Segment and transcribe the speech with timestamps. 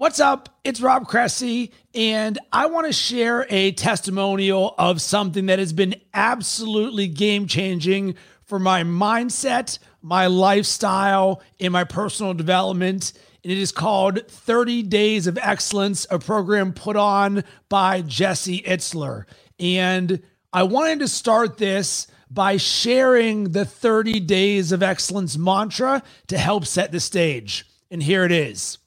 [0.00, 0.48] What's up?
[0.64, 5.94] It's Rob Cressy, and I want to share a testimonial of something that has been
[6.14, 8.14] absolutely game changing
[8.46, 13.12] for my mindset, my lifestyle, and my personal development.
[13.44, 19.26] And it is called 30 Days of Excellence, a program put on by Jesse Itzler.
[19.58, 26.38] And I wanted to start this by sharing the 30 Days of Excellence mantra to
[26.38, 27.66] help set the stage.
[27.90, 28.78] And here it is.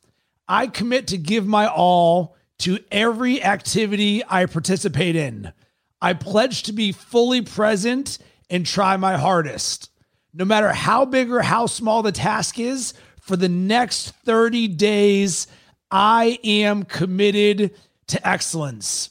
[0.53, 5.51] I commit to give my all to every activity I participate in.
[5.99, 8.19] I pledge to be fully present
[8.51, 9.89] and try my hardest.
[10.31, 15.47] No matter how big or how small the task is, for the next 30 days,
[15.89, 17.71] I am committed
[18.09, 19.09] to excellence.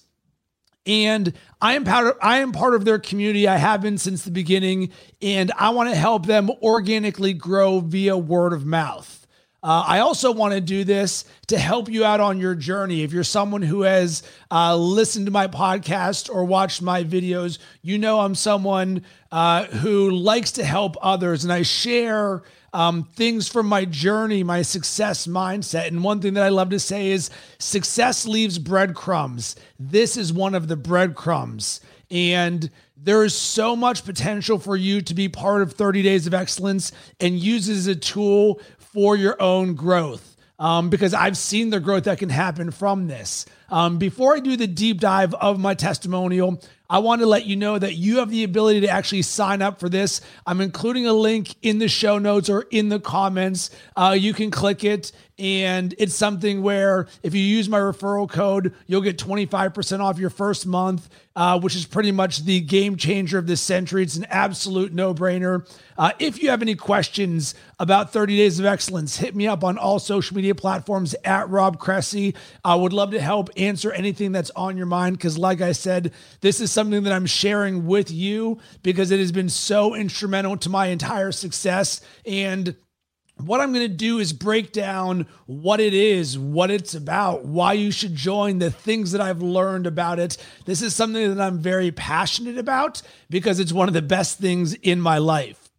[0.86, 3.48] And I am part of, I am part of their community.
[3.48, 8.16] I have been since the beginning, and I want to help them organically grow via
[8.16, 9.21] word of mouth.
[9.62, 13.02] Uh, I also want to do this to help you out on your journey.
[13.02, 17.96] If you're someone who has uh, listened to my podcast or watched my videos, you
[17.96, 22.42] know I'm someone uh, who likes to help others and I share
[22.72, 25.88] um, things from my journey, my success mindset.
[25.88, 29.54] And one thing that I love to say is success leaves breadcrumbs.
[29.78, 31.80] This is one of the breadcrumbs.
[32.10, 36.34] And there is so much potential for you to be part of 30 Days of
[36.34, 38.60] Excellence and use as a tool
[38.92, 43.46] for your own growth um, because I've seen the growth that can happen from this.
[43.72, 47.56] Um, before I do the deep dive of my testimonial, I want to let you
[47.56, 50.20] know that you have the ability to actually sign up for this.
[50.46, 53.70] I'm including a link in the show notes or in the comments.
[53.96, 58.74] Uh, you can click it, and it's something where if you use my referral code,
[58.86, 63.38] you'll get 25% off your first month, uh, which is pretty much the game changer
[63.38, 64.02] of this century.
[64.02, 65.66] It's an absolute no brainer.
[65.96, 69.78] Uh, if you have any questions about 30 Days of Excellence, hit me up on
[69.78, 72.34] all social media platforms at Rob Cressy.
[72.62, 76.12] I would love to help answer anything that's on your mind because, like I said,
[76.40, 80.70] this is something that I'm sharing with you because it has been so instrumental to
[80.70, 82.00] my entire success.
[82.26, 82.76] And
[83.36, 87.72] what I'm going to do is break down what it is, what it's about, why
[87.72, 90.36] you should join, the things that I've learned about it.
[90.64, 94.74] This is something that I'm very passionate about because it's one of the best things
[94.74, 95.70] in my life.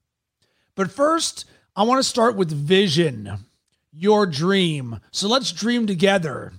[0.75, 1.45] But first,
[1.75, 3.45] I want to start with vision,
[3.91, 4.99] your dream.
[5.11, 6.53] So let's dream together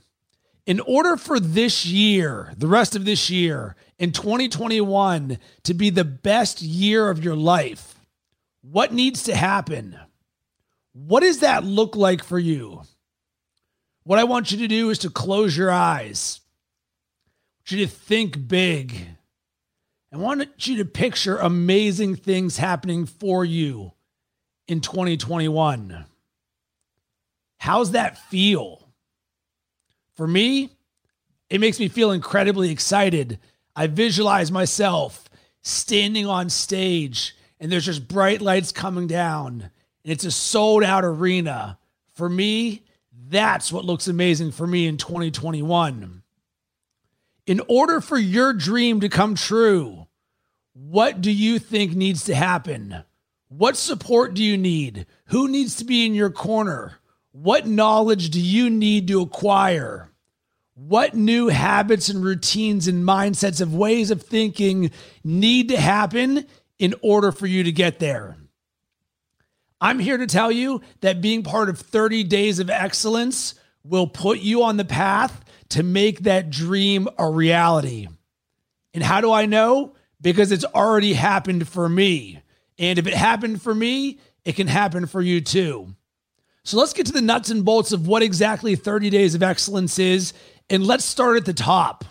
[0.66, 6.04] in order for this year, the rest of this year, in 2021, to be the
[6.04, 7.94] best year of your life,
[8.62, 9.98] what needs to happen?
[10.92, 12.82] What does that look like for you?
[14.04, 16.40] What I want you to do is to close your eyes.
[16.44, 19.06] I want you to think big.
[20.12, 23.92] I want you to picture amazing things happening for you
[24.68, 26.04] in 2021.
[27.58, 28.83] How's that feel?
[30.14, 30.70] For me,
[31.50, 33.38] it makes me feel incredibly excited.
[33.76, 35.28] I visualize myself
[35.62, 39.70] standing on stage and there's just bright lights coming down
[40.04, 41.78] and it's a sold out arena.
[42.14, 42.82] For me,
[43.28, 46.22] that's what looks amazing for me in 2021.
[47.46, 50.06] In order for your dream to come true,
[50.72, 53.04] what do you think needs to happen?
[53.48, 55.06] What support do you need?
[55.26, 56.98] Who needs to be in your corner?
[57.34, 60.08] What knowledge do you need to acquire?
[60.74, 64.92] What new habits and routines and mindsets of ways of thinking
[65.24, 66.46] need to happen
[66.78, 68.36] in order for you to get there?
[69.80, 74.38] I'm here to tell you that being part of 30 Days of Excellence will put
[74.38, 78.06] you on the path to make that dream a reality.
[78.94, 79.96] And how do I know?
[80.20, 82.42] Because it's already happened for me.
[82.78, 85.96] And if it happened for me, it can happen for you too.
[86.64, 89.98] So let's get to the nuts and bolts of what exactly 30 Days of Excellence
[89.98, 90.32] is.
[90.70, 92.06] And let's start at the top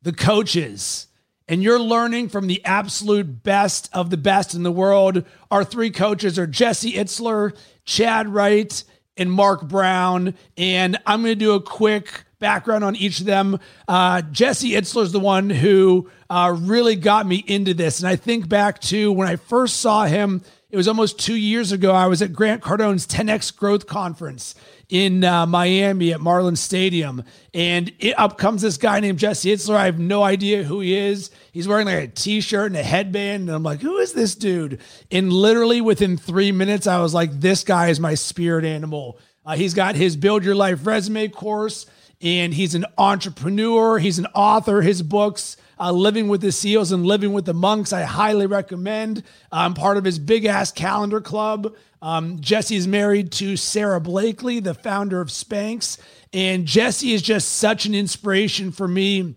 [0.00, 1.08] the coaches.
[1.46, 5.26] And you're learning from the absolute best of the best in the world.
[5.50, 7.54] Our three coaches are Jesse Itzler,
[7.84, 8.82] Chad Wright,
[9.18, 10.34] and Mark Brown.
[10.56, 13.60] And I'm going to do a quick background on each of them.
[13.86, 18.00] Uh, Jesse Itzler is the one who uh, really got me into this.
[18.00, 20.42] And I think back to when I first saw him
[20.72, 21.92] it was almost two years ago.
[21.92, 24.54] I was at Grant Cardone's 10X Growth Conference
[24.88, 27.24] in uh, Miami at Marlin Stadium.
[27.52, 29.76] And it, up comes this guy named Jesse Itzler.
[29.76, 31.30] I have no idea who he is.
[31.52, 33.48] He's wearing like a t shirt and a headband.
[33.48, 34.80] And I'm like, who is this dude?
[35.10, 39.18] And literally within three minutes, I was like, this guy is my spirit animal.
[39.44, 41.84] Uh, he's got his Build Your Life resume course,
[42.22, 44.80] and he's an entrepreneur, he's an author.
[44.80, 47.92] His books, uh, Living with the Seals and Living with the Monks.
[47.92, 49.22] I highly recommend.
[49.50, 51.74] I'm part of his big ass calendar club.
[52.00, 55.98] Um, Jesse is married to Sara Blakely, the founder of Spanx.
[56.32, 59.36] And Jesse is just such an inspiration for me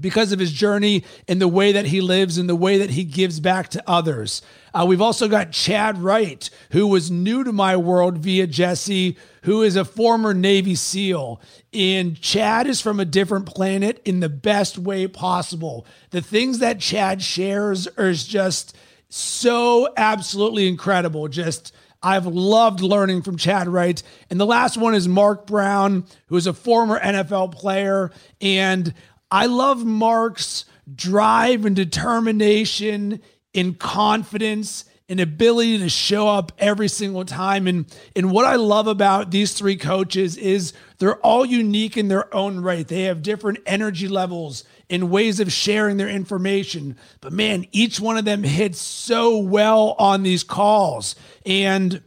[0.00, 3.04] because of his journey and the way that he lives and the way that he
[3.04, 4.42] gives back to others.
[4.74, 9.62] Uh, we've also got Chad Wright, who was new to my world via Jesse, who
[9.62, 11.40] is a former Navy SEAL.
[11.72, 15.86] And Chad is from a different planet in the best way possible.
[16.10, 18.76] The things that Chad shares are just
[19.08, 21.28] so absolutely incredible.
[21.28, 21.72] Just
[22.02, 24.02] I've loved learning from Chad Wright.
[24.30, 28.10] And the last one is Mark Brown, who is a former NFL player.
[28.40, 28.92] And
[29.30, 30.64] I love Mark's
[30.94, 33.20] drive and determination
[33.54, 37.66] and confidence and ability to show up every single time.
[37.66, 37.86] And,
[38.16, 42.60] and what I love about these three coaches is they're all unique in their own
[42.60, 42.86] right.
[42.86, 46.96] They have different energy levels and ways of sharing their information.
[47.20, 51.14] But man, each one of them hits so well on these calls.
[51.44, 52.02] And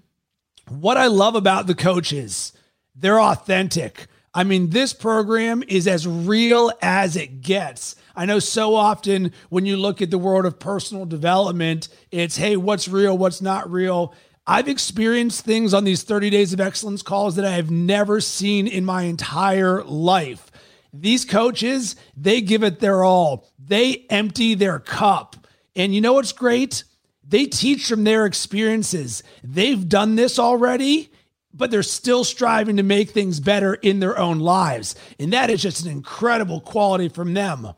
[0.67, 2.51] what I love about the coaches,
[2.95, 4.07] they're authentic.
[4.33, 7.95] I mean, this program is as real as it gets.
[8.15, 12.55] I know so often when you look at the world of personal development, it's, hey,
[12.55, 14.13] what's real, what's not real.
[14.45, 18.67] I've experienced things on these 30 days of excellence calls that I have never seen
[18.67, 20.51] in my entire life.
[20.91, 23.47] These coaches, they give it their all.
[23.57, 25.35] They empty their cup.
[25.75, 26.83] And you know what's great?
[27.27, 29.23] They teach from their experiences.
[29.43, 31.11] They've done this already
[31.53, 34.95] but they're still striving to make things better in their own lives.
[35.19, 37.73] And that is just an incredible quality from them.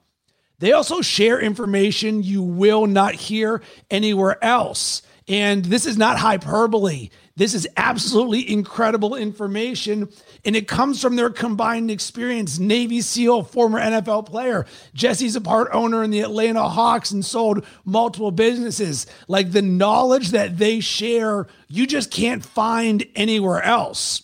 [0.60, 5.02] They also share information you will not hear anywhere else.
[5.28, 7.10] And this is not hyperbole.
[7.36, 10.10] This is absolutely incredible information,
[10.44, 12.60] and it comes from their combined experience.
[12.60, 14.66] Navy SEAL, former NFL player.
[14.94, 19.08] Jesse's a part owner in the Atlanta Hawks and sold multiple businesses.
[19.28, 24.24] Like the knowledge that they share, you just can't find anywhere else.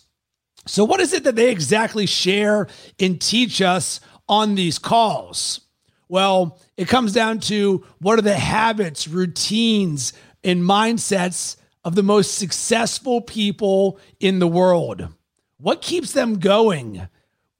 [0.65, 2.67] So, what is it that they exactly share
[2.99, 5.61] and teach us on these calls?
[6.09, 10.13] Well, it comes down to what are the habits, routines,
[10.43, 11.57] and mindsets
[11.87, 15.07] of the most successful people in the world.
[15.57, 17.07] What keeps them going?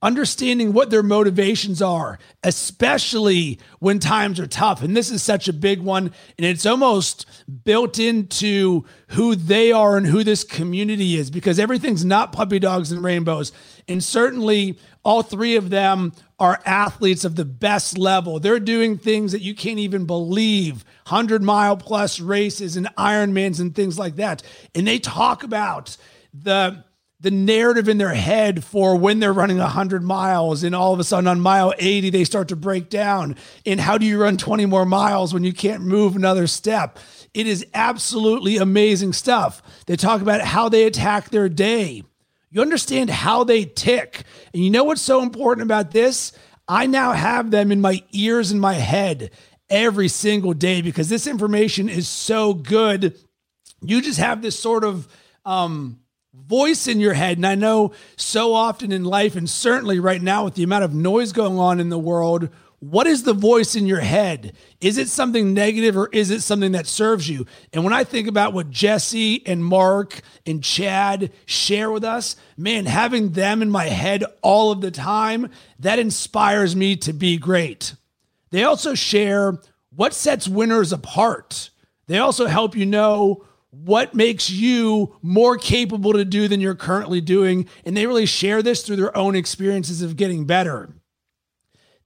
[0.01, 4.83] Understanding what their motivations are, especially when times are tough.
[4.83, 6.11] And this is such a big one.
[6.37, 7.25] And it's almost
[7.63, 12.91] built into who they are and who this community is because everything's not puppy dogs
[12.91, 13.53] and rainbows.
[13.87, 18.39] And certainly, all three of them are athletes of the best level.
[18.39, 20.85] They're doing things that you can't even believe.
[21.07, 24.43] 100 mile plus races and Ironmans and things like that.
[24.75, 25.97] And they talk about
[26.33, 26.83] the
[27.19, 31.03] the narrative in their head for when they're running 100 miles and all of a
[31.03, 33.35] sudden on mile 80 they start to break down.
[33.65, 36.99] And how do you run 20 more miles when you can't move another step?
[37.33, 39.63] It is absolutely amazing stuff.
[39.87, 42.03] They talk about how they attack their day
[42.49, 44.23] you understand how they tick.
[44.53, 46.31] And you know what's so important about this?
[46.67, 49.31] I now have them in my ears and my head
[49.69, 53.17] every single day because this information is so good.
[53.81, 55.07] You just have this sort of
[55.45, 55.99] um,
[56.33, 57.37] voice in your head.
[57.37, 60.93] And I know so often in life, and certainly right now with the amount of
[60.93, 64.53] noise going on in the world, what is the voice in your head?
[64.81, 67.47] Is it something negative or is it something that serves you?
[67.73, 72.85] And when I think about what Jesse and Mark and Chad share with us, man,
[72.85, 77.95] having them in my head all of the time, that inspires me to be great.
[78.51, 79.59] They also share
[79.95, 81.71] what sets winners apart.
[82.05, 87.21] They also help you know what makes you more capable to do than you're currently
[87.21, 87.67] doing.
[87.85, 90.89] And they really share this through their own experiences of getting better.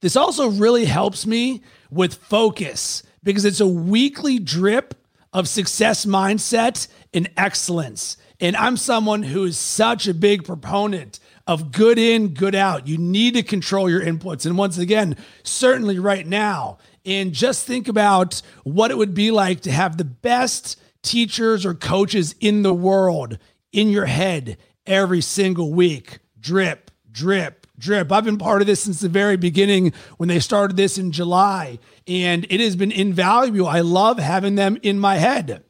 [0.02, 4.94] This also really helps me with focus because it's a weekly drip
[5.32, 8.16] of success mindset and excellence.
[8.40, 12.88] And I'm someone who is such a big proponent of good in, good out.
[12.88, 14.44] You need to control your inputs.
[14.44, 19.60] And once again, certainly right now, and just think about what it would be like
[19.62, 23.38] to have the best teachers or coaches in the world
[23.72, 26.18] in your head every single week.
[26.40, 28.10] Drip, drip, drip.
[28.10, 31.78] I've been part of this since the very beginning when they started this in July,
[32.06, 33.68] and it has been invaluable.
[33.68, 35.64] I love having them in my head.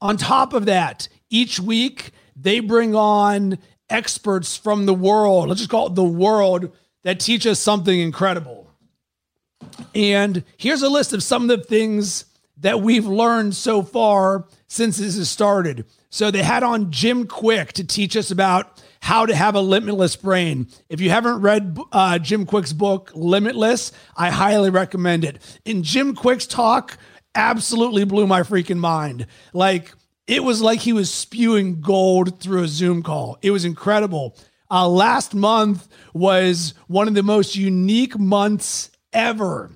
[0.00, 3.58] On top of that, each week they bring on
[3.90, 6.72] experts from the world, let's just call it the world,
[7.04, 8.70] that teach us something incredible.
[9.94, 12.24] And here's a list of some of the things
[12.58, 15.84] that we've learned so far since this has started.
[16.10, 20.16] So they had on Jim Kwik to teach us about how to Have a Limitless
[20.16, 20.68] Brain.
[20.88, 25.38] If you haven't read uh, Jim Kwik's book, Limitless, I highly recommend it.
[25.64, 26.98] In Jim Kwik's talk,
[27.34, 29.26] absolutely blew my freaking mind.
[29.52, 29.92] Like,
[30.26, 33.38] it was like he was spewing gold through a Zoom call.
[33.40, 34.36] It was incredible.
[34.70, 39.70] Uh, last month was one of the most unique months ever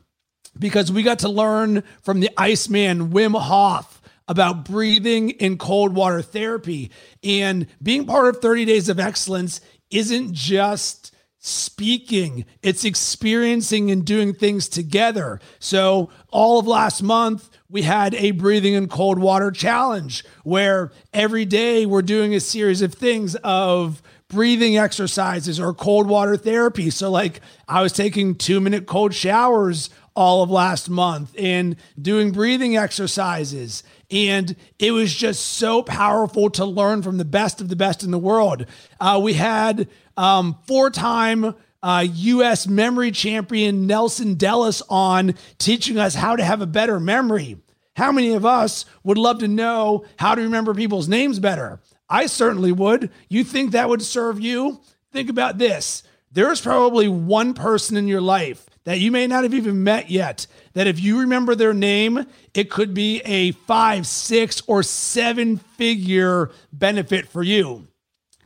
[0.58, 4.01] because we got to learn from the Iceman Wim Hof
[4.32, 6.90] about breathing in cold water therapy.
[7.22, 9.60] And being part of 30 Days of Excellence
[9.90, 15.40] isn't just speaking, it's experiencing and doing things together.
[15.58, 21.44] So, all of last month, we had a breathing in cold water challenge where every
[21.44, 26.90] day we're doing a series of things of breathing exercises or cold water therapy.
[26.90, 32.32] So, like, I was taking two minute cold showers all of last month and doing
[32.32, 33.82] breathing exercises.
[34.10, 38.10] And it was just so powerful to learn from the best of the best in
[38.10, 38.66] the world.
[39.00, 42.66] Uh, we had um, four time uh, U.S.
[42.66, 47.56] memory champion Nelson Dellis on teaching us how to have a better memory.
[47.96, 51.80] How many of us would love to know how to remember people's names better?
[52.08, 53.10] I certainly would.
[53.28, 54.80] You think that would serve you?
[55.12, 56.02] Think about this.
[56.30, 60.46] There's probably one person in your life that you may not have even met yet
[60.74, 66.50] that if you remember their name, it could be a five, six, or seven figure
[66.72, 67.86] benefit for you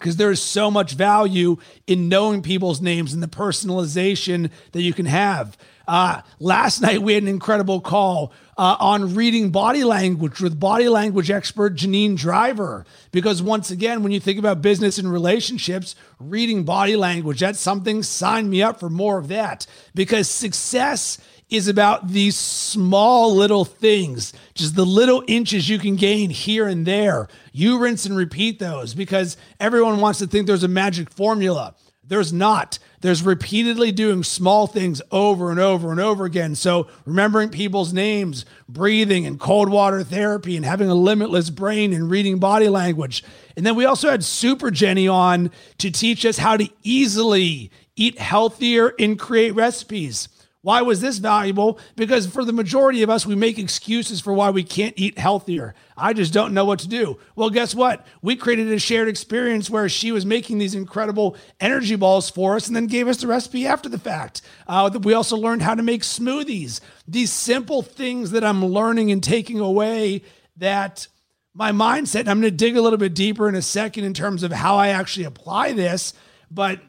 [0.07, 1.57] because there's so much value
[1.89, 5.59] in knowing people's names and the personalization that you can have.
[5.89, 10.89] Uh, last night, we had an incredible call uh, on reading body language with body
[10.89, 12.87] language expert Janine Driver.
[13.11, 18.05] Because once again, when you think about business and relationships, reading body language, that's something,
[18.05, 19.67] sign me up for more of that.
[19.93, 26.31] Because success is about these small little things, just the little inches you can gain
[26.31, 27.29] here and there.
[27.53, 31.75] You rinse and repeat those because everyone wants to think there's a magic formula.
[32.09, 32.79] There's not.
[33.01, 36.55] There's repeatedly doing small things over and over and over again.
[36.55, 42.09] So, remembering people's names, breathing and cold water therapy, and having a limitless brain and
[42.09, 43.25] reading body language.
[43.57, 48.19] And then we also had Super Jenny on to teach us how to easily eat
[48.19, 50.29] healthier and create recipes.
[50.67, 51.79] Why was this valuable?
[51.95, 55.77] Because for the majority of us, we make excuses for why we can't eat healthier.
[55.97, 57.21] I just don't know what to do.
[57.37, 58.05] Well, guess what?
[58.21, 62.67] We created a shared experience where she was making these incredible energy balls for us
[62.67, 64.43] and then gave us the recipe after the fact.
[64.67, 66.81] Uh, we also learned how to make smoothies.
[67.07, 70.23] These simple things that I'm learning and taking away
[70.57, 71.07] that
[71.55, 74.43] my mindset, I'm going to dig a little bit deeper in a second in terms
[74.43, 76.13] of how I actually apply this.
[76.51, 76.81] But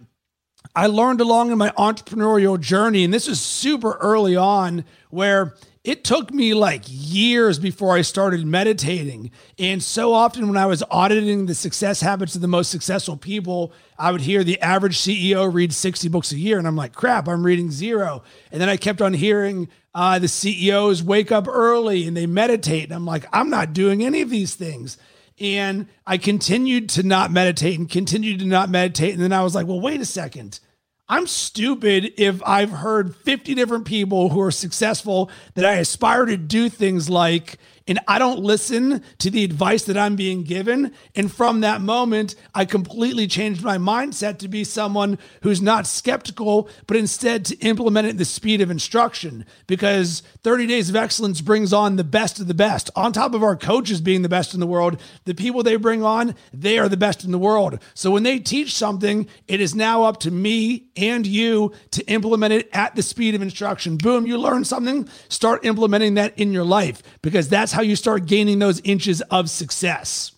[0.77, 6.03] I learned along in my entrepreneurial journey, and this is super early on, where it
[6.03, 9.31] took me like years before I started meditating.
[9.57, 13.73] And so often when I was auditing the success habits of the most successful people,
[13.97, 16.59] I would hear the average CEO read 60 books a year.
[16.59, 18.21] And I'm like, crap, I'm reading zero.
[18.51, 22.83] And then I kept on hearing uh, the CEOs wake up early and they meditate.
[22.83, 24.99] And I'm like, I'm not doing any of these things.
[25.39, 29.15] And I continued to not meditate and continued to not meditate.
[29.15, 30.59] And then I was like, well, wait a second.
[31.09, 36.35] I'm stupid if I've heard 50 different people who are successful that I aspire to
[36.35, 37.57] do things like
[37.87, 40.91] and I don't listen to the advice that I'm being given.
[41.15, 46.69] And from that moment, I completely changed my mindset to be someone who's not skeptical,
[46.85, 49.45] but instead to implement it at the speed of instruction.
[49.67, 52.89] Because 30 Days of Excellence brings on the best of the best.
[52.95, 56.03] On top of our coaches being the best in the world, the people they bring
[56.03, 57.79] on, they are the best in the world.
[57.93, 62.53] So when they teach something, it is now up to me and you to implement
[62.53, 63.95] it at the speed of instruction.
[63.95, 68.25] Boom, you learn something, start implementing that in your life because that's how you start
[68.25, 70.31] gaining those inches of success.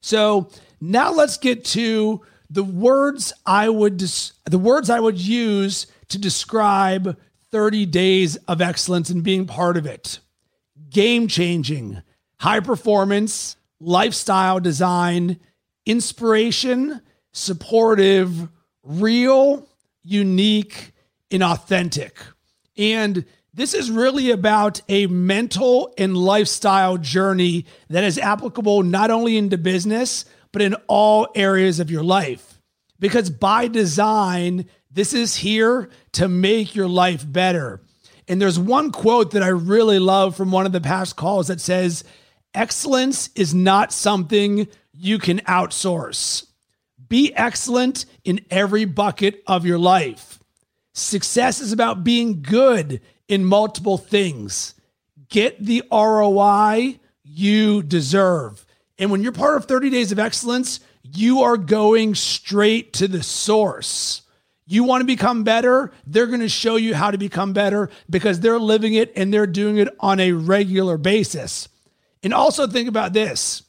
[0.00, 0.48] So
[0.80, 3.98] now let's get to the words I would
[4.46, 7.18] the words I would use to describe
[7.50, 10.20] 30 days of excellence and being part of it.
[10.88, 12.00] Game changing,
[12.40, 15.38] high performance, lifestyle design,
[15.84, 18.48] inspiration, supportive,
[18.82, 19.68] real,
[20.02, 20.92] unique,
[21.30, 22.24] and authentic.
[22.78, 29.36] And this is really about a mental and lifestyle journey that is applicable not only
[29.36, 32.60] into business, but in all areas of your life.
[32.98, 37.82] Because by design, this is here to make your life better.
[38.26, 41.60] And there's one quote that I really love from one of the past calls that
[41.60, 42.04] says,
[42.54, 46.46] Excellence is not something you can outsource.
[47.08, 50.38] Be excellent in every bucket of your life.
[50.94, 54.74] Success is about being good in multiple things.
[55.28, 58.66] Get the ROI you deserve.
[58.98, 63.22] And when you're part of 30 Days of Excellence, you are going straight to the
[63.22, 64.22] source.
[64.66, 65.92] You want to become better?
[66.06, 69.46] They're going to show you how to become better because they're living it and they're
[69.46, 71.68] doing it on a regular basis.
[72.22, 73.62] And also think about this.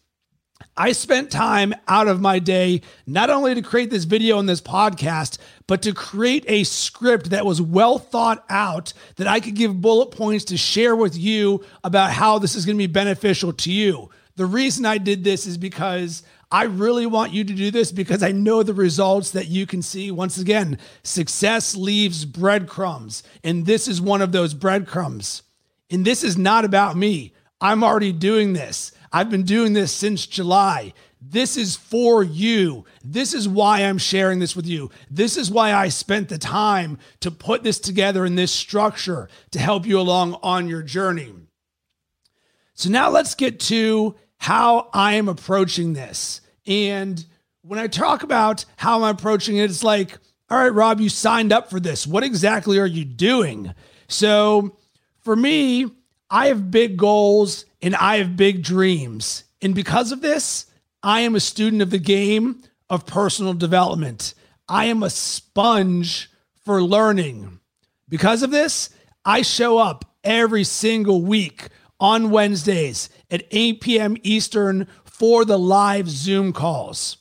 [0.76, 4.62] I spent time out of my day not only to create this video and this
[4.62, 5.38] podcast,
[5.68, 10.08] but to create a script that was well thought out that I could give bullet
[10.08, 14.10] points to share with you about how this is going to be beneficial to you.
[14.36, 18.24] The reason I did this is because I really want you to do this because
[18.24, 20.10] I know the results that you can see.
[20.10, 25.44] Once again, success leaves breadcrumbs, and this is one of those breadcrumbs.
[25.92, 27.34] And this is not about me.
[27.62, 28.92] I'm already doing this.
[29.14, 30.94] I've been doing this since July.
[31.22, 32.84] This is for you.
[33.04, 34.90] This is why I'm sharing this with you.
[35.10, 39.60] This is why I spent the time to put this together in this structure to
[39.60, 41.34] help you along on your journey.
[42.74, 46.42] So now let's get to how I am approaching this.
[46.66, 47.24] And
[47.62, 50.18] when I talk about how I'm approaching it, it's like,
[50.50, 52.06] all right, Rob, you signed up for this.
[52.06, 53.74] What exactly are you doing?
[54.08, 54.78] So
[55.22, 55.90] for me,
[56.30, 59.44] I have big goals and I have big dreams.
[59.62, 60.66] And because of this,
[61.04, 64.34] I am a student of the game of personal development.
[64.70, 66.32] I am a sponge
[66.64, 67.60] for learning.
[68.08, 68.90] Because of this,
[69.26, 71.68] I show up every single week
[72.00, 74.18] on Wednesdays at 8 p.m.
[74.24, 77.18] Eastern for the live Zoom calls.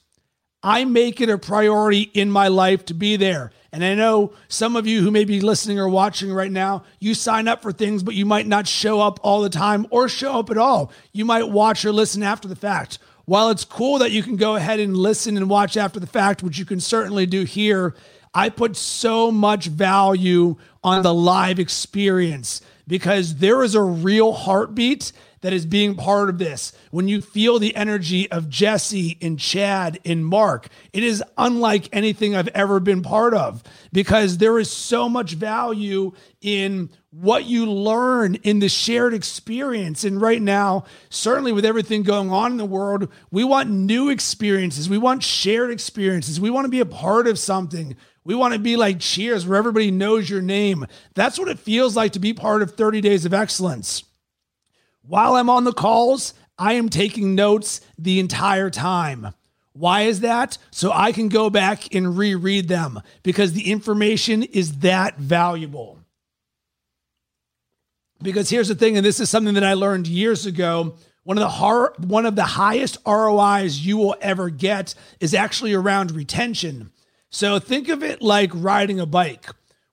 [0.63, 3.51] I make it a priority in my life to be there.
[3.73, 7.15] And I know some of you who may be listening or watching right now, you
[7.15, 10.39] sign up for things, but you might not show up all the time or show
[10.39, 10.93] up at all.
[11.13, 12.99] You might watch or listen after the fact.
[13.25, 16.43] While it's cool that you can go ahead and listen and watch after the fact,
[16.43, 17.95] which you can certainly do here,
[18.35, 25.13] I put so much value on the live experience because there is a real heartbeat
[25.43, 26.73] that is being part of this.
[26.91, 32.35] When you feel the energy of Jesse and Chad and Mark, it is unlike anything
[32.35, 38.37] I've ever been part of because there is so much value in what you learn
[38.37, 40.05] in the shared experience.
[40.05, 44.89] And right now, certainly with everything going on in the world, we want new experiences.
[44.89, 46.41] We want shared experiences.
[46.41, 47.97] We want to be a part of something.
[48.25, 50.87] We want to be like Cheers, where everybody knows your name.
[51.15, 54.05] That's what it feels like to be part of 30 Days of Excellence.
[55.03, 59.35] While I'm on the calls, I am taking notes the entire time.
[59.73, 60.59] Why is that?
[60.71, 65.99] So I can go back and reread them because the information is that valuable.
[68.23, 70.95] Because here's the thing, and this is something that I learned years ago.
[71.25, 75.73] One of the hard, one of the highest ROIs you will ever get is actually
[75.73, 76.93] around retention.
[77.31, 79.47] So think of it like riding a bike.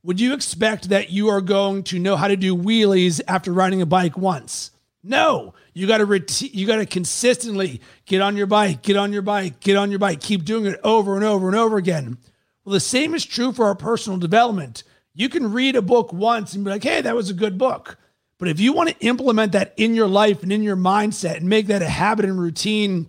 [0.03, 3.81] Would you expect that you are going to know how to do wheelies after riding
[3.81, 4.71] a bike once?
[5.01, 9.21] No, you got to you got to consistently get on your bike, get on your
[9.21, 12.17] bike, get on your bike, keep doing it over and over and over again.
[12.65, 14.83] Well, the same is true for our personal development.
[15.13, 17.97] You can read a book once and be like, "Hey, that was a good book."
[18.37, 21.49] But if you want to implement that in your life and in your mindset and
[21.49, 23.07] make that a habit and routine,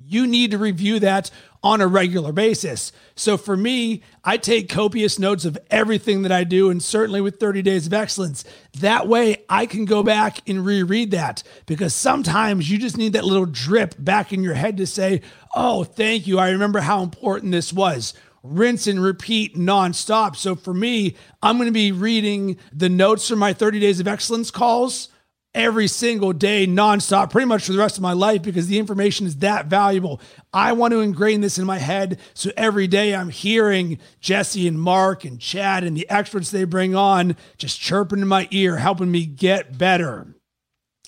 [0.00, 1.30] you need to review that
[1.64, 2.92] on a regular basis.
[3.16, 7.40] So for me, I take copious notes of everything that I do, and certainly with
[7.40, 8.44] 30 Days of Excellence.
[8.80, 13.24] That way I can go back and reread that because sometimes you just need that
[13.24, 15.22] little drip back in your head to say,
[15.54, 16.38] oh, thank you.
[16.38, 18.12] I remember how important this was.
[18.42, 20.36] Rinse and repeat nonstop.
[20.36, 24.06] So for me, I'm going to be reading the notes from my 30 Days of
[24.06, 25.08] Excellence calls
[25.54, 29.26] every single day, nonstop, pretty much for the rest of my life because the information
[29.26, 30.20] is that valuable.
[30.52, 32.18] I want to ingrain this in my head.
[32.34, 36.94] So every day I'm hearing Jesse and Mark and Chad and the experts they bring
[36.94, 40.34] on just chirping in my ear, helping me get better.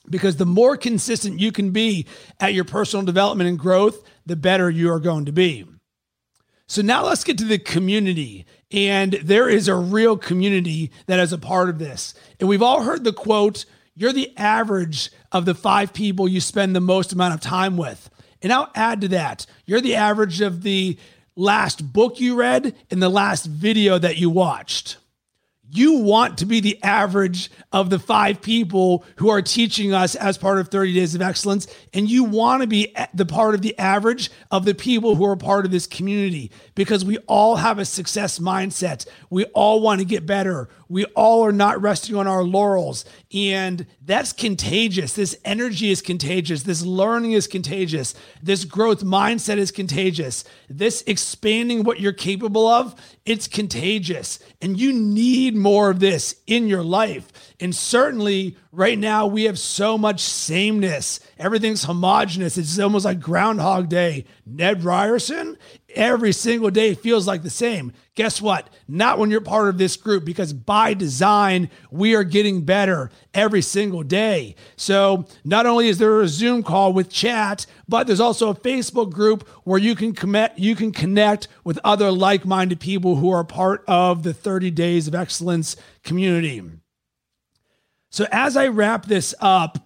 [0.08, 2.06] Because the more consistent you can be
[2.38, 5.64] at your personal development and growth, the better you are going to be.
[6.68, 8.46] So now let's get to the community.
[8.72, 12.14] And there is a real community that is a part of this.
[12.40, 13.64] And we've all heard the quote,
[13.96, 18.08] you're the average of the five people you spend the most amount of time with.
[18.42, 20.98] And I'll add to that, you're the average of the
[21.34, 24.98] last book you read and the last video that you watched.
[25.68, 30.38] You want to be the average of the five people who are teaching us as
[30.38, 31.66] part of 30 Days of Excellence.
[31.92, 35.36] And you want to be the part of the average of the people who are
[35.36, 39.08] part of this community because we all have a success mindset.
[39.28, 40.68] We all want to get better.
[40.88, 43.04] We all are not resting on our laurels.
[43.34, 45.14] And that's contagious.
[45.14, 46.62] This energy is contagious.
[46.62, 48.14] This learning is contagious.
[48.42, 50.44] This growth mindset is contagious.
[50.68, 52.94] This expanding what you're capable of,
[53.24, 54.38] it's contagious.
[54.62, 57.32] And you need more of this in your life.
[57.58, 61.20] And certainly right now, we have so much sameness.
[61.38, 62.58] Everything's homogenous.
[62.58, 64.26] It's almost like Groundhog Day.
[64.44, 65.58] Ned Ryerson,
[65.96, 67.92] every single day feels like the same.
[68.14, 68.68] Guess what?
[68.86, 73.62] Not when you're part of this group because by design, we are getting better every
[73.62, 74.54] single day.
[74.76, 79.10] So, not only is there a Zoom call with chat, but there's also a Facebook
[79.10, 83.82] group where you can connect you can connect with other like-minded people who are part
[83.88, 86.62] of the 30 Days of Excellence community.
[88.10, 89.78] So, as I wrap this up,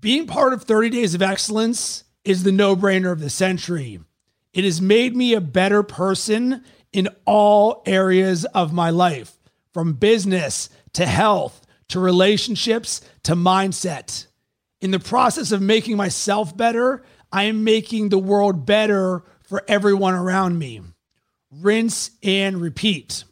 [0.00, 4.00] being part of 30 Days of Excellence is the no-brainer of the century.
[4.52, 9.36] It has made me a better person in all areas of my life,
[9.72, 14.26] from business to health to relationships to mindset.
[14.80, 20.14] In the process of making myself better, I am making the world better for everyone
[20.14, 20.80] around me.
[21.50, 23.24] Rinse and repeat.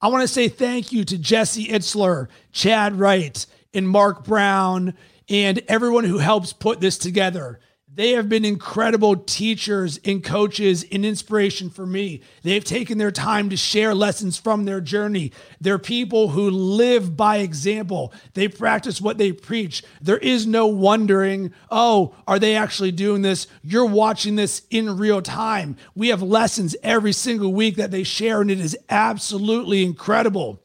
[0.00, 4.94] I want to say thank you to Jesse Itzler, Chad Wright, and Mark Brown,
[5.28, 7.60] and everyone who helps put this together.
[7.94, 12.22] They have been incredible teachers and coaches and inspiration for me.
[12.42, 15.30] They've taken their time to share lessons from their journey.
[15.60, 18.14] They're people who live by example.
[18.32, 19.84] They practice what they preach.
[20.00, 23.46] There is no wondering, oh, are they actually doing this?
[23.62, 25.76] You're watching this in real time.
[25.94, 30.62] We have lessons every single week that they share, and it is absolutely incredible.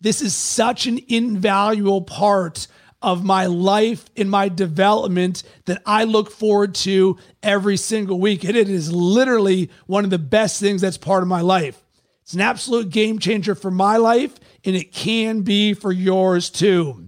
[0.00, 2.68] This is such an invaluable part
[3.00, 8.44] of my life in my development that I look forward to every single week.
[8.44, 11.84] And it is literally one of the best things that's part of my life.
[12.22, 14.34] It's an absolute game changer for my life,
[14.64, 17.07] and it can be for yours too.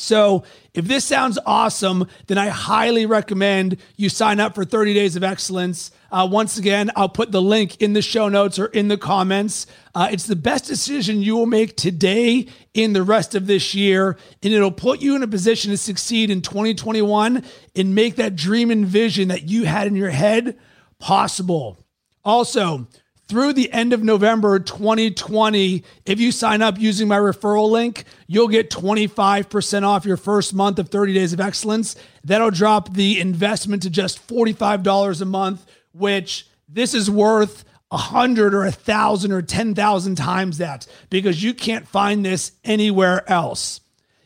[0.00, 5.16] So, if this sounds awesome, then I highly recommend you sign up for 30 Days
[5.16, 5.90] of Excellence.
[6.10, 9.66] Uh, once again, I'll put the link in the show notes or in the comments.
[9.94, 14.16] Uh, it's the best decision you will make today in the rest of this year,
[14.42, 17.44] and it'll put you in a position to succeed in 2021
[17.76, 20.56] and make that dream and vision that you had in your head
[20.98, 21.78] possible.
[22.24, 22.86] Also,
[23.30, 25.84] through the end of November 2020.
[26.04, 30.80] If you sign up using my referral link, you'll get 25% off your first month
[30.80, 31.94] of 30 Days of Excellence.
[32.24, 38.52] That'll drop the investment to just $45 a month, which this is worth a hundred
[38.52, 43.80] or a thousand or 10,000 times that because you can't find this anywhere else.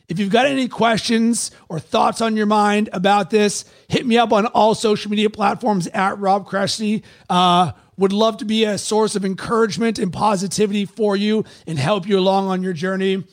[0.07, 4.33] If you've got any questions or thoughts on your mind about this, hit me up
[4.33, 7.03] on all social media platforms at Rob Cressy.
[7.29, 12.07] Uh, would love to be a source of encouragement and positivity for you and help
[12.07, 13.23] you along on your journey.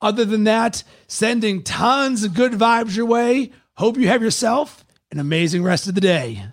[0.00, 3.52] Other than that, sending tons of good vibes your way.
[3.76, 6.44] Hope you have yourself an amazing rest of the day.